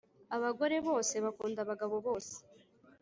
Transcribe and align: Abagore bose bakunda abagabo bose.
Abagore 0.35 0.75
bose 0.87 1.15
bakunda 1.25 1.59
abagabo 1.61 1.95
bose. 2.05 2.35